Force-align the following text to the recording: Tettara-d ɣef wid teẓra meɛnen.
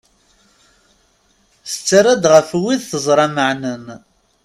Tettara-d 1.69 2.23
ɣef 2.33 2.49
wid 2.61 2.81
teẓra 2.89 3.25
meɛnen. 3.35 3.85